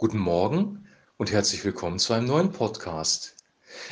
[0.00, 3.34] Guten Morgen und herzlich willkommen zu einem neuen Podcast.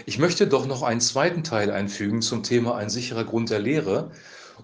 [0.07, 4.13] Ich möchte doch noch einen zweiten Teil einfügen zum Thema ein sicherer Grund der Lehre.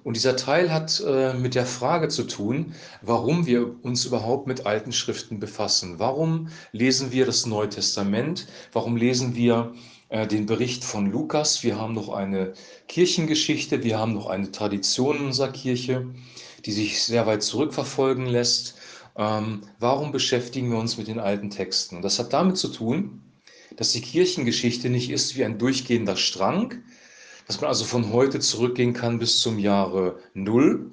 [0.05, 4.67] Und dieser Teil hat äh, mit der Frage zu tun, warum wir uns überhaupt mit
[4.67, 5.99] alten Schriften befassen.
[5.99, 8.47] Warum lesen wir das Neue Testament?
[8.73, 9.75] Warum lesen wir
[10.11, 11.65] äh, den Bericht von Lukas?
[11.65, 12.53] Wir haben noch eine
[12.87, 16.07] Kirchengeschichte, wir haben noch eine Tradition in unserer Kirche,
[16.67, 18.77] die sich sehr weit zurückverfolgen lässt.
[19.17, 21.97] Ähm, warum beschäftigen wir uns mit den alten Texten?
[21.97, 23.23] Und das hat damit zu tun,
[23.77, 26.83] dass die Kirchengeschichte nicht ist wie ein durchgehender Strang,
[27.47, 30.91] dass man also von heute zurückgehen kann bis zum Jahre Null,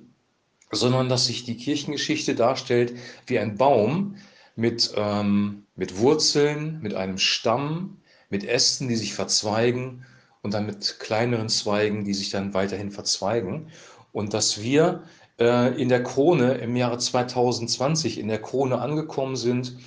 [0.72, 2.94] sondern dass sich die Kirchengeschichte darstellt
[3.28, 4.16] wie ein Baum
[4.56, 7.98] mit, ähm, mit Wurzeln, mit einem Stamm,
[8.30, 10.06] mit Ästen, die sich verzweigen
[10.42, 13.70] und dann mit kleineren Zweigen, die sich dann weiterhin verzweigen.
[14.12, 15.04] Und dass wir
[15.40, 19.78] in der Krone im Jahre 2020 in der Krone angekommen sind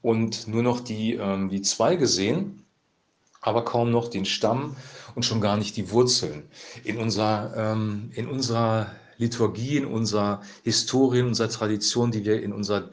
[0.00, 2.64] und nur noch die, ähm, die Zweige sehen,
[3.40, 4.76] aber kaum noch den Stamm
[5.14, 6.44] und schon gar nicht die Wurzeln.
[6.84, 12.52] In unserer, ähm, in unserer Liturgie, in unserer Historie, in unserer Tradition, die wir in
[12.52, 12.88] unserer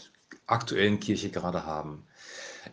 [0.45, 2.03] aktuellen Kirche gerade haben.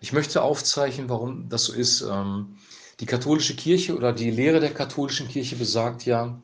[0.00, 2.02] Ich möchte aufzeichnen, warum das so ist.
[2.02, 2.56] Ähm,
[3.00, 6.40] die katholische Kirche oder die Lehre der katholischen Kirche besagt ja,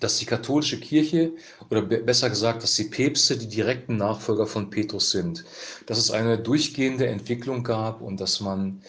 [0.00, 1.32] dass die katholische Kirche
[1.68, 5.44] oder besser gesagt, dass die Päpste die direkten Nachfolger von Petrus sind,
[5.86, 8.82] dass es eine durchgehende Entwicklung gab und dass man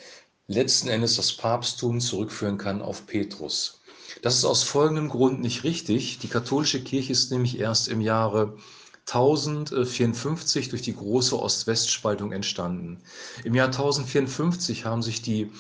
[0.48, 3.82] letzten Endes das Papsttum zurückführen kann auf Petrus.
[4.22, 6.20] Das ist aus folgendem Grund nicht richtig.
[6.20, 8.58] Die katholische Kirche ist nämlich erst im Jahre
[9.08, 13.02] 1054 durch die große Ost-West-Spaltung entstanden.
[13.44, 15.52] Im Jahr 1054 haben sich die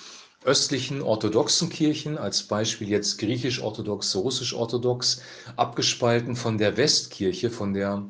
[0.43, 5.21] östlichen orthodoxen Kirchen, als Beispiel jetzt griechisch-orthodox, russisch-orthodox,
[5.55, 8.03] abgespalten von der Westkirche, von der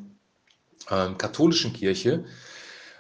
[0.90, 2.24] ähm, katholischen Kirche.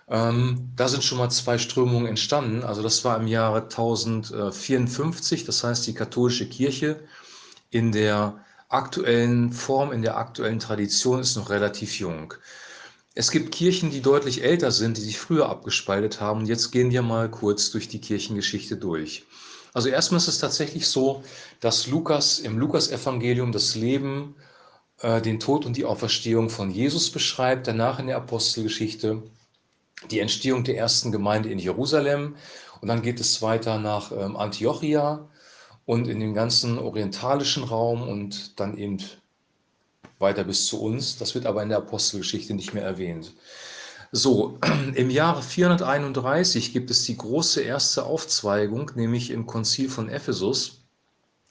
[0.09, 2.63] Ähm, da sind schon mal zwei Strömungen entstanden.
[2.63, 6.99] Also das war im Jahre 1054, das heißt die katholische Kirche
[7.69, 12.33] in der aktuellen Form, in der aktuellen Tradition ist noch relativ jung.
[13.13, 16.45] Es gibt Kirchen, die deutlich älter sind, die sich früher abgespaltet haben.
[16.45, 19.25] Jetzt gehen wir mal kurz durch die Kirchengeschichte durch.
[19.73, 21.23] Also erstmal ist es tatsächlich so,
[21.59, 24.35] dass Lukas im Lukasevangelium das Leben,
[25.01, 27.67] äh, den Tod und die Auferstehung von Jesus beschreibt.
[27.67, 29.23] Danach in der Apostelgeschichte
[30.09, 32.35] die Entstehung der ersten Gemeinde in Jerusalem.
[32.79, 35.29] Und dann geht es weiter nach ähm, Antiochia
[35.85, 39.00] und in den ganzen orientalischen Raum und dann eben
[40.21, 41.17] weiter bis zu uns.
[41.17, 43.33] Das wird aber in der Apostelgeschichte nicht mehr erwähnt.
[44.11, 44.59] So,
[44.95, 50.81] im Jahre 431 gibt es die große erste Aufzweigung, nämlich im Konzil von Ephesus.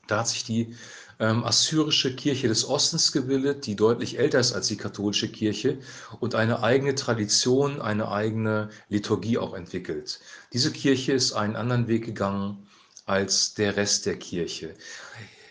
[0.06, 0.74] Da hat sich die
[1.20, 5.78] ähm, assyrische Kirche des Ostens gebildet, die deutlich älter ist als die katholische Kirche
[6.18, 10.20] und eine eigene Tradition, eine eigene Liturgie auch entwickelt.
[10.52, 12.66] Diese Kirche ist einen anderen Weg gegangen
[13.06, 14.74] als der Rest der Kirche.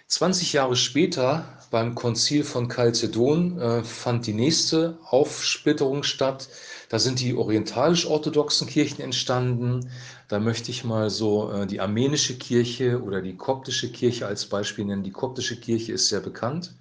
[0.10, 6.50] 20 Jahre später, beim Konzil von Chalcedon, äh, fand die nächste Aufsplitterung statt.
[6.90, 9.92] Da sind die orientalisch-orthodoxen Kirchen entstanden.
[10.28, 14.86] Da möchte ich mal so äh, die armenische Kirche oder die koptische Kirche als Beispiel
[14.86, 15.04] nennen.
[15.04, 16.74] Die koptische Kirche ist sehr bekannt,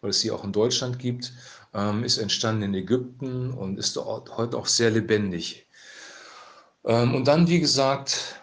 [0.00, 1.32] weil es sie auch in Deutschland gibt,
[1.74, 5.66] ähm, ist entstanden in Ägypten und ist heute auch sehr lebendig.
[6.84, 8.39] Ähm, und dann, wie gesagt,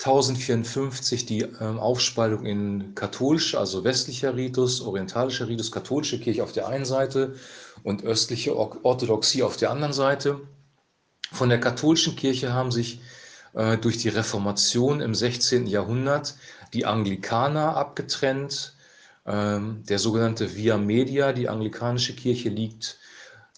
[0.00, 6.68] 1054 die ähm, Aufspaltung in katholische, also westlicher Ritus, orientalischer Ritus, katholische Kirche auf der
[6.68, 7.34] einen Seite
[7.82, 10.40] und östliche Orthodoxie auf der anderen Seite.
[11.32, 13.00] Von der katholischen Kirche haben sich
[13.54, 15.66] äh, durch die Reformation im 16.
[15.66, 16.36] Jahrhundert
[16.72, 18.74] die Anglikaner abgetrennt.
[19.26, 22.98] Ähm, der sogenannte Via Media, die anglikanische Kirche, liegt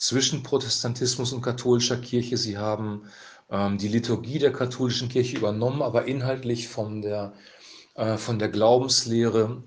[0.00, 2.38] zwischen Protestantismus und katholischer Kirche.
[2.38, 3.02] Sie haben
[3.50, 7.34] ähm, die Liturgie der katholischen Kirche übernommen, aber inhaltlich von der,
[7.94, 9.62] äh, von der Glaubenslehre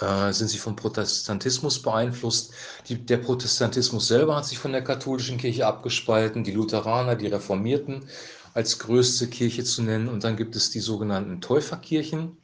[0.00, 2.52] äh, sind sie vom Protestantismus beeinflusst.
[2.88, 8.08] Die, der Protestantismus selber hat sich von der katholischen Kirche abgespalten, die Lutheraner, die Reformierten
[8.54, 10.08] als größte Kirche zu nennen.
[10.08, 12.36] Und dann gibt es die sogenannten Täuferkirchen.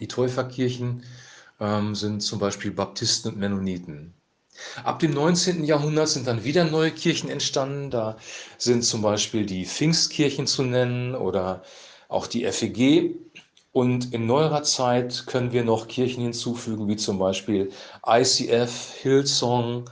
[0.00, 1.04] Die Täuferkirchen
[1.60, 4.17] ähm, sind zum Beispiel Baptisten und Mennoniten.
[4.84, 5.64] Ab dem 19.
[5.64, 7.90] Jahrhundert sind dann wieder neue Kirchen entstanden.
[7.90, 8.16] Da
[8.58, 11.62] sind zum Beispiel die Pfingstkirchen zu nennen oder
[12.08, 13.14] auch die FEG.
[13.72, 17.70] Und in neuerer Zeit können wir noch Kirchen hinzufügen, wie zum Beispiel
[18.06, 19.88] ICF, Hillsong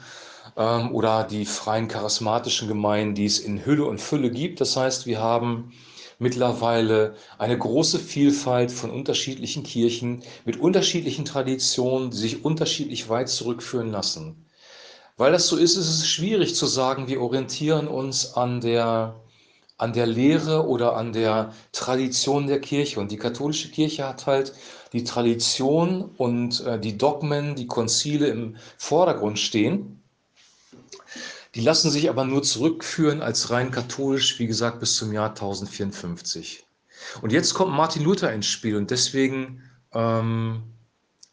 [0.56, 4.60] ähm, oder die freien charismatischen Gemeinden, die es in Hülle und Fülle gibt.
[4.60, 5.72] Das heißt, wir haben
[6.18, 13.90] mittlerweile eine große Vielfalt von unterschiedlichen Kirchen mit unterschiedlichen Traditionen, die sich unterschiedlich weit zurückführen
[13.90, 14.45] lassen.
[15.16, 19.18] Weil das so ist, ist es schwierig zu sagen, wir orientieren uns an der,
[19.78, 23.00] an der Lehre oder an der Tradition der Kirche.
[23.00, 24.52] Und die katholische Kirche hat halt
[24.92, 30.02] die Tradition und äh, die Dogmen, die Konzile im Vordergrund stehen.
[31.54, 36.66] Die lassen sich aber nur zurückführen als rein katholisch, wie gesagt, bis zum Jahr 1054.
[37.22, 39.62] Und jetzt kommt Martin Luther ins Spiel und deswegen
[39.94, 40.62] ähm,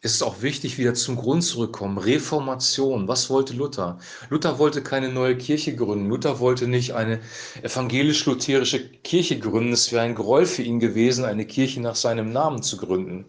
[0.04, 1.96] ist auch wichtig, wieder zum Grund zurückkommen.
[1.96, 3.08] Reformation.
[3.08, 3.98] Was wollte Luther?
[4.28, 6.10] Luther wollte keine neue Kirche gründen.
[6.10, 7.20] Luther wollte nicht eine
[7.62, 9.72] evangelisch-lutherische Kirche gründen.
[9.72, 13.24] Es wäre ein Groll für ihn gewesen, eine Kirche nach seinem Namen zu gründen.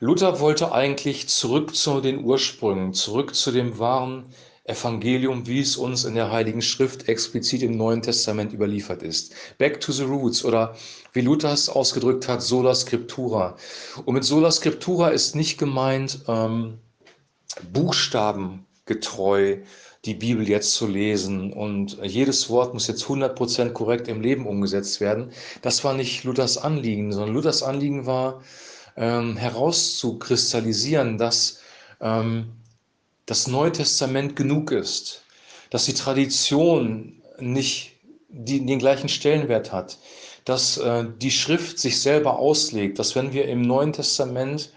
[0.00, 4.24] Luther wollte eigentlich zurück zu den Ursprüngen, zurück zu dem wahren
[4.70, 9.34] Evangelium, wie es uns in der Heiligen Schrift explizit im Neuen Testament überliefert ist.
[9.58, 10.74] Back to the roots oder
[11.12, 13.56] wie Luther es ausgedrückt hat, sola scriptura.
[14.04, 16.78] Und mit sola scriptura ist nicht gemeint, ähm,
[17.72, 19.58] buchstabengetreu
[20.04, 25.00] die Bibel jetzt zu lesen und jedes Wort muss jetzt 100% korrekt im Leben umgesetzt
[25.00, 25.30] werden.
[25.60, 28.42] Das war nicht Luthers Anliegen, sondern Luthers Anliegen war
[28.96, 31.60] ähm, herauszukristallisieren, dass
[32.00, 32.52] ähm,
[33.30, 35.22] das Neue Testament genug ist,
[35.70, 37.92] dass die Tradition nicht
[38.28, 39.98] die, den gleichen Stellenwert hat,
[40.44, 44.72] dass äh, die Schrift sich selber auslegt, dass wenn wir im Neuen Testament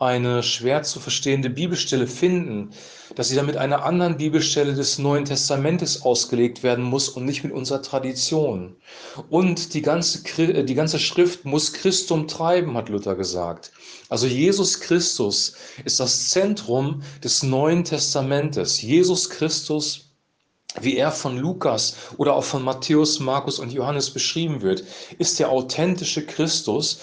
[0.00, 2.70] eine schwer zu verstehende Bibelstelle finden,
[3.14, 7.44] dass sie dann mit einer anderen Bibelstelle des Neuen Testamentes ausgelegt werden muss und nicht
[7.44, 8.76] mit unserer Tradition.
[9.28, 13.72] Und die ganze, äh, die ganze Schrift muss Christum treiben, hat Luther gesagt.
[14.08, 15.54] Also Jesus Christus
[15.84, 18.80] ist das Zentrum des Neuen Testamentes.
[18.80, 20.06] Jesus Christus
[20.80, 24.84] wie er von Lukas oder auch von Matthäus, Markus und Johannes beschrieben wird,
[25.18, 27.00] ist der authentische Christus,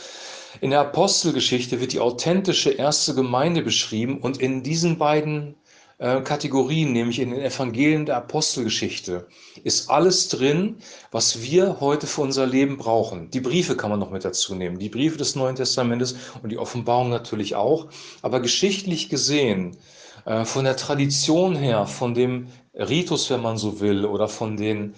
[0.61, 5.55] in der Apostelgeschichte wird die authentische erste Gemeinde beschrieben und in diesen beiden
[5.99, 9.27] äh, Kategorien, nämlich in den Evangelien der Apostelgeschichte,
[9.63, 10.77] ist alles drin,
[11.11, 13.31] was wir heute für unser Leben brauchen.
[13.31, 16.57] Die Briefe kann man noch mit dazu nehmen, die Briefe des Neuen Testamentes und die
[16.57, 17.87] Offenbarung natürlich auch.
[18.21, 19.77] Aber geschichtlich gesehen,
[20.25, 24.93] äh, von der Tradition her, von dem Ritus, wenn man so will, oder von den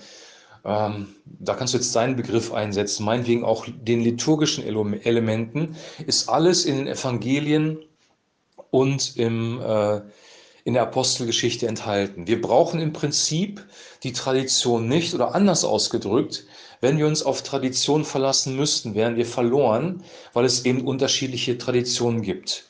[0.65, 5.75] ähm, da kannst du jetzt deinen Begriff einsetzen, meinetwegen auch den liturgischen Elementen,
[6.05, 7.79] ist alles in den Evangelien
[8.71, 10.01] und im, äh,
[10.63, 12.27] in der Apostelgeschichte enthalten.
[12.27, 13.65] Wir brauchen im Prinzip
[14.03, 16.45] die Tradition nicht oder anders ausgedrückt,
[16.81, 20.03] wenn wir uns auf Tradition verlassen müssten, wären wir verloren,
[20.33, 22.65] weil es eben unterschiedliche Traditionen gibt.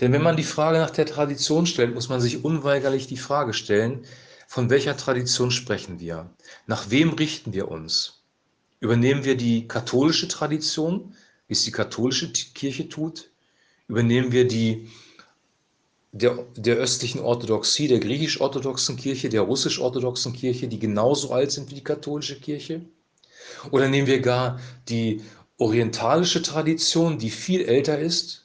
[0.00, 3.54] Denn wenn man die Frage nach der Tradition stellt, muss man sich unweigerlich die Frage
[3.54, 4.04] stellen,
[4.54, 6.30] von welcher Tradition sprechen wir?
[6.68, 8.22] Nach wem richten wir uns?
[8.78, 11.12] Übernehmen wir die katholische Tradition,
[11.48, 13.30] wie es die katholische Kirche tut?
[13.88, 14.88] Übernehmen wir die
[16.12, 21.74] der, der östlichen Orthodoxie, der griechisch-orthodoxen Kirche, der russisch-orthodoxen Kirche, die genauso alt sind wie
[21.74, 22.82] die katholische Kirche?
[23.72, 25.22] Oder nehmen wir gar die
[25.58, 28.43] orientalische Tradition, die viel älter ist,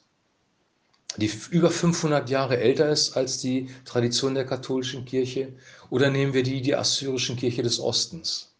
[1.16, 5.52] die über 500 Jahre älter ist als die Tradition der katholischen Kirche?
[5.90, 8.50] Oder nehmen wir die der assyrischen Kirche des Ostens?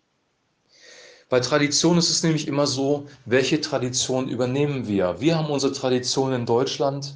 [1.28, 5.20] Bei Tradition ist es nämlich immer so, welche Tradition übernehmen wir?
[5.20, 7.14] Wir haben unsere Tradition in Deutschland.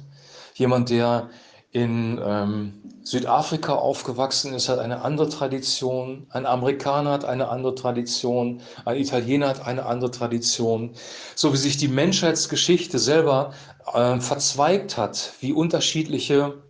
[0.53, 1.29] Jemand, der
[1.75, 2.71] in ähm,
[3.03, 6.25] Südafrika aufgewachsen ist, hat eine andere Tradition.
[6.29, 8.61] Ein Amerikaner hat eine andere Tradition.
[8.85, 10.91] Ein Italiener hat eine andere Tradition.
[11.35, 13.51] So wie sich die Menschheitsgeschichte selber
[13.93, 16.63] äh, verzweigt hat, wie unterschiedliche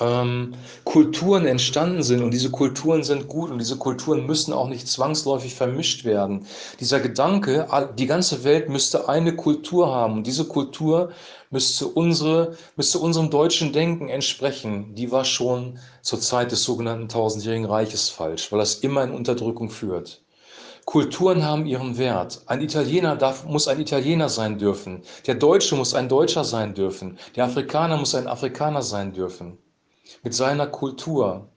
[0.00, 4.88] ähm, Kulturen entstanden sind und diese Kulturen sind gut und diese Kulturen müssen auch nicht
[4.88, 6.46] zwangsläufig vermischt werden.
[6.80, 7.68] Dieser Gedanke,
[7.98, 11.12] die ganze Welt müsste eine Kultur haben und diese Kultur
[11.50, 17.66] müsste, unsere, müsste unserem deutschen Denken entsprechen, die war schon zur Zeit des sogenannten tausendjährigen
[17.66, 20.22] Reiches falsch, weil das immer in Unterdrückung führt.
[20.86, 22.42] Kulturen haben ihren Wert.
[22.46, 25.02] Ein Italiener darf, muss ein Italiener sein dürfen.
[25.26, 27.18] Der Deutsche muss ein Deutscher sein dürfen.
[27.36, 29.58] Der Afrikaner muss ein Afrikaner sein dürfen
[30.22, 31.48] mit seiner Kultur.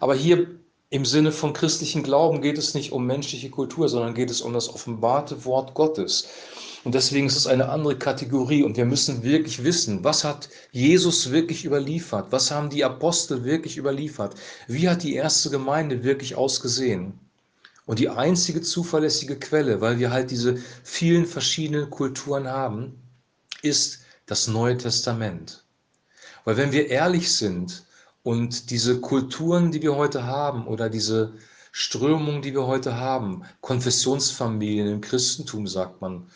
[0.00, 0.46] Aber hier
[0.90, 4.52] im Sinne von christlichen Glauben geht es nicht um menschliche Kultur, sondern geht es um
[4.52, 6.28] das offenbarte Wort Gottes.
[6.82, 11.30] Und deswegen ist es eine andere Kategorie und wir müssen wirklich wissen, was hat Jesus
[11.30, 12.32] wirklich überliefert?
[12.32, 14.34] Was haben die Apostel wirklich überliefert?
[14.66, 17.20] Wie hat die erste Gemeinde wirklich ausgesehen?
[17.86, 22.98] Und die einzige zuverlässige Quelle, weil wir halt diese vielen verschiedenen Kulturen haben,
[23.62, 25.64] ist das Neue Testament.
[26.44, 27.84] Weil wenn wir ehrlich sind
[28.22, 31.34] und diese Kulturen, die wir heute haben oder diese
[31.72, 36.28] Strömungen, die wir heute haben, Konfessionsfamilien im Christentum, sagt man,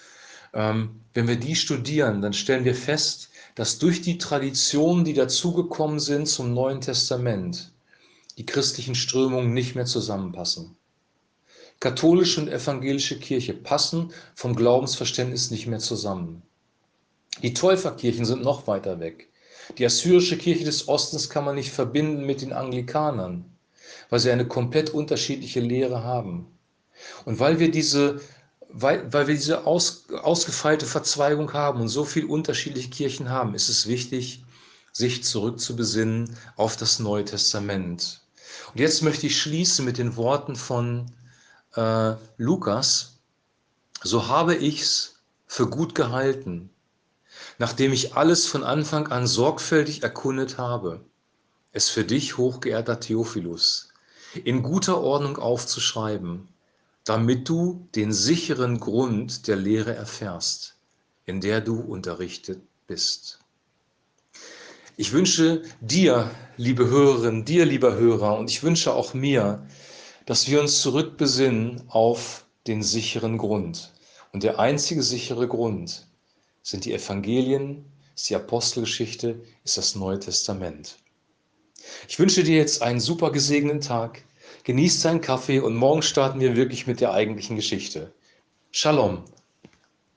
[0.52, 6.00] ähm, wenn wir die studieren, dann stellen wir fest, dass durch die Traditionen, die dazugekommen
[6.00, 7.72] sind zum Neuen Testament,
[8.36, 10.76] die christlichen Strömungen nicht mehr zusammenpassen.
[11.80, 16.42] Katholische und evangelische Kirche passen vom Glaubensverständnis nicht mehr zusammen.
[17.42, 19.28] Die Täuferkirchen sind noch weiter weg.
[19.78, 23.44] Die assyrische Kirche des Ostens kann man nicht verbinden mit den Anglikanern,
[24.10, 26.46] weil sie eine komplett unterschiedliche Lehre haben.
[27.24, 28.20] Und weil wir diese,
[28.68, 33.68] weil, weil wir diese aus, ausgefeilte Verzweigung haben und so viele unterschiedliche Kirchen haben, ist
[33.68, 34.44] es wichtig,
[34.92, 38.20] sich zurückzubesinnen auf das Neue Testament.
[38.72, 41.10] Und jetzt möchte ich schließen mit den Worten von
[41.74, 43.18] äh, Lukas.
[44.02, 45.16] So habe ich's
[45.46, 46.70] für gut gehalten,
[47.58, 51.00] nachdem ich alles von Anfang an sorgfältig erkundet habe,
[51.72, 53.88] es für dich, hochgeehrter Theophilus,
[54.44, 56.48] in guter Ordnung aufzuschreiben,
[57.04, 60.76] damit du den sicheren Grund der Lehre erfährst,
[61.26, 63.38] in der du unterrichtet bist.
[64.96, 69.66] Ich wünsche dir, liebe Hörerin, dir, lieber Hörer, und ich wünsche auch mir,
[70.26, 73.92] dass wir uns zurückbesinnen auf den sicheren Grund.
[74.32, 76.06] Und der einzige sichere Grund
[76.64, 77.84] sind die Evangelien,
[78.16, 80.96] ist die Apostelgeschichte, ist das Neue Testament.
[82.08, 84.24] Ich wünsche dir jetzt einen super gesegneten Tag.
[84.64, 88.12] Genießt deinen Kaffee und morgen starten wir wirklich mit der eigentlichen Geschichte.
[88.72, 89.24] Shalom